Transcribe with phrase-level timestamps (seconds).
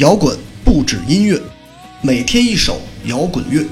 [0.00, 0.34] 摇滚
[0.64, 1.38] 不止音乐，
[2.00, 3.66] 每天一首摇滚乐。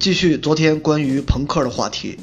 [0.00, 2.18] 继续昨天关于朋克的话题，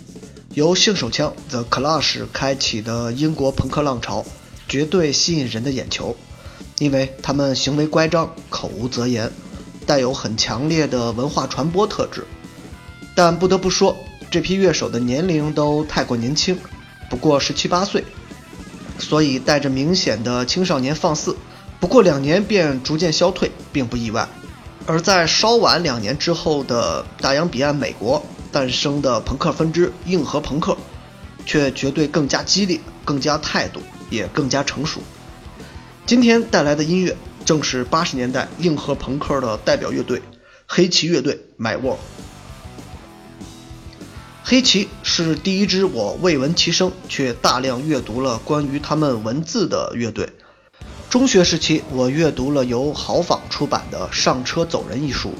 [0.53, 4.25] 由性手枪 The Clash 开启的英国朋克浪潮，
[4.67, 6.17] 绝对吸引人的眼球，
[6.79, 9.31] 因为他们行为乖张，口无择言，
[9.85, 12.25] 带有很强烈的文化传播特质。
[13.17, 13.97] 但不得不说，
[14.29, 16.55] 这批乐手的年龄都太过年轻，
[17.09, 18.03] 不过十七八岁，
[18.99, 21.35] 所以带着明显的青少年放肆。
[21.79, 24.29] 不过两年便逐渐消退，并不意外。
[24.85, 30.77] 而在稍晚两年之后的大洋彼岸美国诞生的朋克分支硬核朋克，
[31.43, 35.01] 却绝对更加激烈、更加态度，也更加成熟。
[36.05, 40.21] 今天带来的音乐正是八十年代硬核朋克的代表乐队——
[40.69, 41.95] 黑旗乐队 My War。
[44.49, 50.29] 黑旗是第一支我未闻其声却大量阅读了关于他们文字的乐队。
[51.09, 55.33] 中学时期，我阅读了由豪坊出版的《上车走人》一书。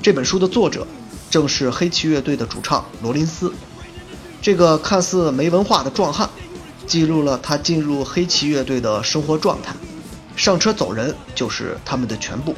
[0.00, 0.86] 这本书的作者
[1.28, 3.52] 正是黑旗乐队的主唱罗林斯。
[4.40, 6.30] 这个看似没文化的壮汉，
[6.86, 9.74] 记录了他进入黑旗乐队的生活状态。
[10.36, 12.54] 上车走人就是他们的全部。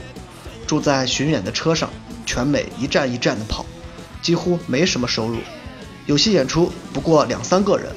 [0.66, 1.89] 住在巡演的车上，
[2.27, 3.64] 全美一站一站的跑，
[4.20, 5.39] 几乎没什么收入。
[6.08, 7.92] 有些演出不过两三个人，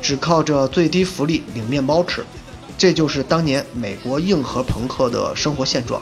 [0.00, 2.24] 只靠着最低福利领面包吃。
[2.78, 6.00] 这就是当年美国硬核朋克的生活现状。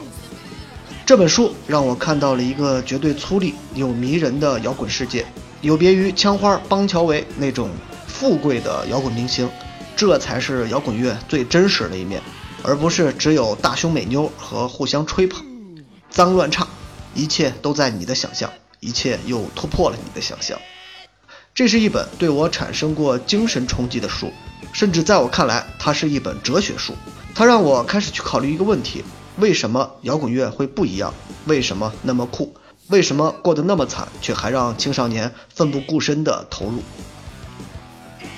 [1.05, 5.25] 这本书让我看到了一个绝对粗粝又迷人的摇滚世界，
[5.59, 7.69] 有别于枪花、邦乔维那种
[8.07, 9.49] 富贵的摇滚明星，
[9.97, 12.21] 这才是摇滚乐最真实的一面，
[12.63, 15.45] 而不是只有大胸美妞和互相吹捧、
[16.09, 16.65] 脏乱差，
[17.13, 20.57] 一切都在你的想象，一切又突破了你的想象。
[21.53, 24.31] 这是一本对我产生过精神冲击的书。
[24.73, 26.95] 甚至在我看来，它是一本哲学书。
[27.35, 29.03] 它让我开始去考虑一个问题：
[29.37, 31.13] 为什么摇滚乐会不一样？
[31.45, 32.53] 为什么那么酷？
[32.87, 36.81] 为什么过得那么惨，却还让青少年奋不顾身地投入？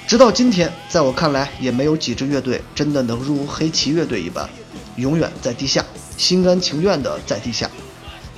[0.07, 4.49] 直到今天，在我看来，也没有几支乐队真的能如黑旗乐队一般，
[4.95, 5.85] 永远在地下，
[6.17, 7.69] 心甘情愿地在地下，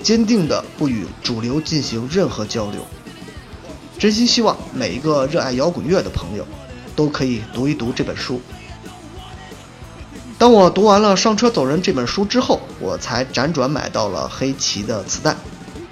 [0.01, 2.85] 坚定地不与主流进行任何交流。
[3.97, 6.45] 真心希望每一个热爱摇滚乐的朋友。
[6.95, 8.39] 都可以读一读这本书。
[10.37, 15.35] 当我读完了《上车走人》这本书之后，我才辗转买到了黑旗的磁带。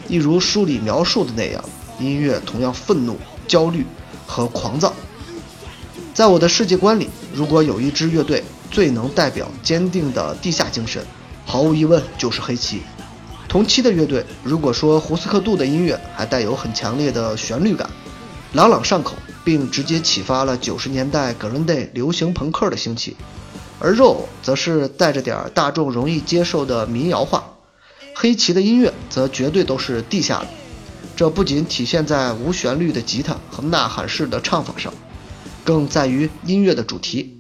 [0.08, 1.62] 一如书里描述的那样，
[2.00, 3.18] 音乐同样愤怒、
[3.50, 3.86] 焦虑
[4.26, 4.94] 和狂躁。
[6.14, 8.42] 在我的世界观里，如果有一支乐队
[8.72, 11.06] 最能代表坚定的地下精神，
[11.46, 12.82] 毫无疑问就是黑旗。
[13.54, 17.88] 同期的乐队，如果说胡斯克杜的音乐还带有很强烈的旋律感，
[18.54, 19.14] 朗朗上口。
[19.46, 23.18] 并直接启发了九十年代 Green Day 流行朋克的兴起，
[23.78, 27.44] 而肉则是带着点大众容易接受的民谣化。
[28.16, 30.48] 黑旗的音乐则绝对都是地下的，
[31.18, 34.94] 这不仅体现在无旋律的吉他和呐喊式的唱法上，
[35.66, 37.38] 更在于音乐的主题，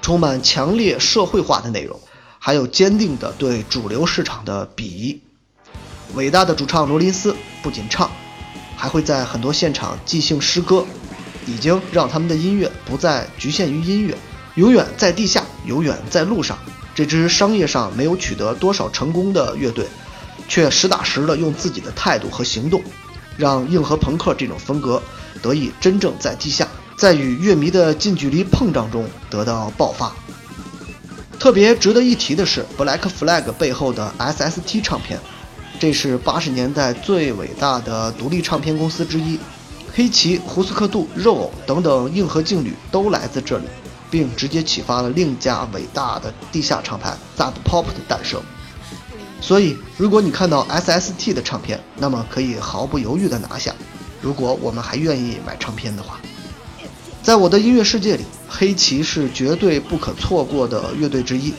[0.00, 2.00] 充满强烈社会化的内容，
[2.38, 5.20] 还有坚定的对主流市场的鄙夷。
[6.14, 8.10] 伟大的主唱罗林斯不仅唱，
[8.76, 10.84] 还会在很多现场即兴诗歌。
[11.46, 14.16] 已经让他们的音乐不再局限于音乐，
[14.54, 16.56] 永远在地下，永远在路上。
[16.94, 19.86] 这支商业上没有取得多少成功的乐队，
[20.48, 22.82] 却实打实的用自己的态度和行动，
[23.36, 25.02] 让硬核朋克这种风格
[25.42, 26.66] 得以真正在地下，
[26.96, 30.14] 在与乐迷的近距离碰撞中得到爆发。
[31.38, 35.20] 特别值得一提的是，Black Flag 背后的 SST 唱片，
[35.78, 39.38] 这是八十年代最伟大的独立唱片公司之一。
[39.92, 43.64] 黑旗、胡斯克杜、肉偶等等硬核劲旅都来自这里，
[44.10, 48.40] 并直接启发了另一家伟大的地下厂牌 Sub Pop 的诞生。
[49.40, 53.72] 所以，如果你看到 SST 的唱片，那么可以毫不犹豫地拿下。
[54.20, 56.18] 如果我们还愿意买唱片的话，
[57.22, 61.52] 在我的音乐世界里，黑旗是绝对不可错过的乐队之一。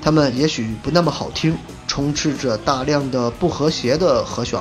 [0.00, 1.56] 他们也许不那么好听，
[1.92, 4.58] 充斥着大量的不和谐的和弦，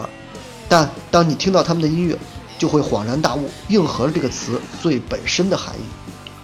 [0.68, 2.18] 但当你听到他们的音乐，
[2.60, 5.84] 就会恍然大悟“硬核”这个词最本身的含义，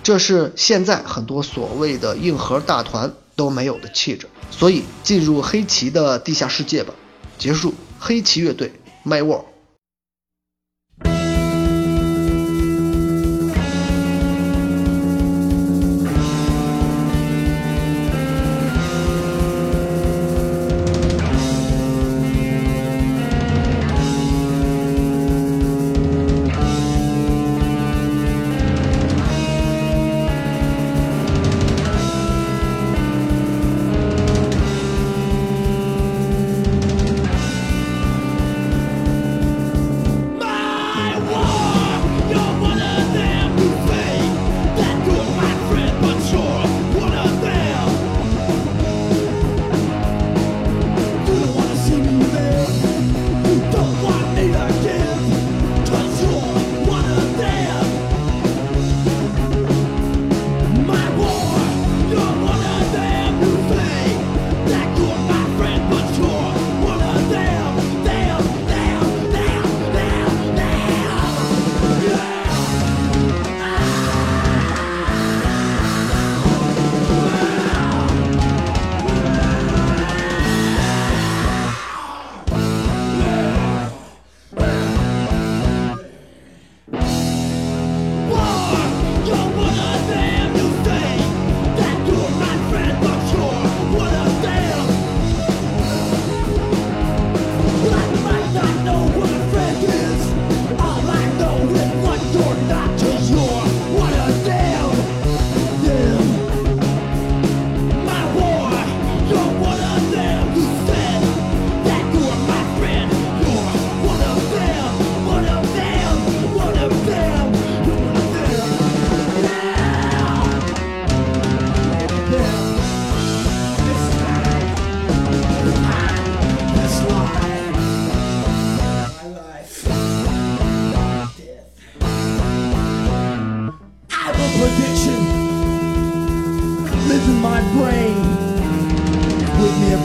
[0.02, 4.30] 这是现在很多所谓的硬核大团都没有的气质。
[4.50, 6.94] 所以，进入黑旗的地下世界吧，
[7.38, 8.72] 结束黑旗乐队
[9.04, 9.44] My World。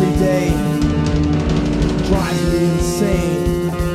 [0.02, 0.49] Every day.
[2.08, 3.91] Drives me insane.